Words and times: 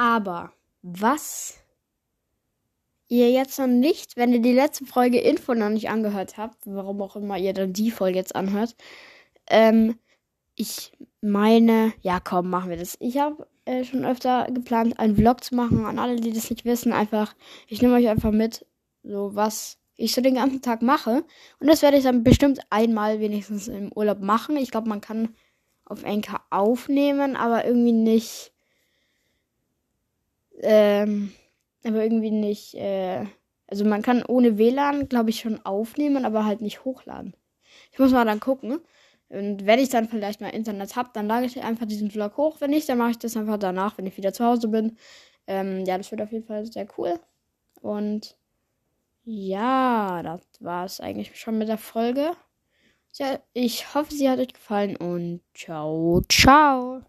Aber 0.00 0.54
was 0.80 1.58
ihr 3.08 3.30
jetzt 3.30 3.58
noch 3.58 3.66
nicht, 3.66 4.16
wenn 4.16 4.32
ihr 4.32 4.40
die 4.40 4.54
letzte 4.54 4.86
Folge 4.86 5.20
Info 5.20 5.52
noch 5.52 5.68
nicht 5.68 5.90
angehört 5.90 6.38
habt, 6.38 6.56
warum 6.64 7.02
auch 7.02 7.16
immer 7.16 7.36
ihr 7.36 7.52
dann 7.52 7.74
die 7.74 7.90
Folge 7.90 8.16
jetzt 8.16 8.34
anhört, 8.34 8.76
ähm, 9.50 9.98
ich 10.54 10.92
meine, 11.20 11.92
ja 12.00 12.18
komm, 12.18 12.48
machen 12.48 12.70
wir 12.70 12.78
das. 12.78 12.96
Ich 12.98 13.18
habe 13.18 13.46
äh, 13.66 13.84
schon 13.84 14.06
öfter 14.06 14.46
geplant, 14.50 14.98
einen 14.98 15.16
Vlog 15.16 15.44
zu 15.44 15.54
machen. 15.54 15.84
An 15.84 15.98
alle, 15.98 16.16
die 16.16 16.32
das 16.32 16.48
nicht 16.48 16.64
wissen, 16.64 16.94
einfach, 16.94 17.34
ich 17.68 17.82
nehme 17.82 17.96
euch 17.96 18.08
einfach 18.08 18.32
mit, 18.32 18.64
so 19.02 19.34
was 19.34 19.76
ich 19.96 20.14
so 20.14 20.22
den 20.22 20.36
ganzen 20.36 20.62
Tag 20.62 20.80
mache. 20.80 21.24
Und 21.58 21.66
das 21.66 21.82
werde 21.82 21.98
ich 21.98 22.04
dann 22.04 22.24
bestimmt 22.24 22.60
einmal 22.70 23.20
wenigstens 23.20 23.68
im 23.68 23.92
Urlaub 23.94 24.20
machen. 24.20 24.56
Ich 24.56 24.70
glaube, 24.70 24.88
man 24.88 25.02
kann 25.02 25.34
auf 25.84 26.04
Enker 26.04 26.40
aufnehmen, 26.48 27.36
aber 27.36 27.66
irgendwie 27.66 27.92
nicht. 27.92 28.54
Ähm, 30.62 31.32
aber 31.84 32.02
irgendwie 32.02 32.30
nicht. 32.30 32.74
Äh, 32.74 33.24
also 33.66 33.84
man 33.84 34.02
kann 34.02 34.24
ohne 34.24 34.58
WLAN, 34.58 35.08
glaube 35.08 35.30
ich, 35.30 35.40
schon 35.40 35.64
aufnehmen, 35.64 36.24
aber 36.24 36.44
halt 36.44 36.60
nicht 36.60 36.84
hochladen. 36.84 37.34
Ich 37.92 37.98
muss 37.98 38.12
mal 38.12 38.24
dann 38.24 38.40
gucken. 38.40 38.80
Und 39.28 39.64
wenn 39.64 39.78
ich 39.78 39.90
dann 39.90 40.08
vielleicht 40.08 40.40
mal 40.40 40.48
Internet 40.48 40.96
habe, 40.96 41.10
dann 41.14 41.28
lade 41.28 41.46
ich 41.46 41.62
einfach 41.62 41.86
diesen 41.86 42.10
Vlog 42.10 42.36
hoch. 42.36 42.60
Wenn 42.60 42.70
nicht, 42.70 42.88
dann 42.88 42.98
mache 42.98 43.12
ich 43.12 43.18
das 43.18 43.36
einfach 43.36 43.58
danach, 43.58 43.96
wenn 43.96 44.06
ich 44.06 44.16
wieder 44.16 44.32
zu 44.32 44.44
Hause 44.44 44.68
bin. 44.68 44.96
Ähm, 45.46 45.84
ja, 45.86 45.96
das 45.96 46.10
wird 46.10 46.20
auf 46.20 46.32
jeden 46.32 46.46
Fall 46.46 46.66
sehr 46.66 46.88
cool. 46.98 47.20
Und 47.80 48.36
ja, 49.24 50.22
das 50.22 50.42
war 50.60 50.84
es 50.84 51.00
eigentlich 51.00 51.38
schon 51.38 51.58
mit 51.58 51.68
der 51.68 51.78
Folge. 51.78 52.32
Ja, 53.14 53.38
ich 53.52 53.94
hoffe, 53.94 54.12
sie 54.14 54.28
hat 54.28 54.38
euch 54.38 54.52
gefallen 54.52 54.96
und 54.96 55.42
ciao, 55.54 56.22
ciao. 56.28 57.02